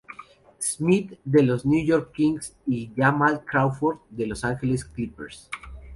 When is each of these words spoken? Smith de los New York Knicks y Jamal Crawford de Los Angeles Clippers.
Smith 0.57 1.19
de 1.23 1.43
los 1.43 1.63
New 1.63 1.85
York 1.85 2.11
Knicks 2.15 2.55
y 2.65 2.91
Jamal 2.97 3.43
Crawford 3.45 3.99
de 4.09 4.25
Los 4.25 4.43
Angeles 4.43 4.83
Clippers. 4.83 5.47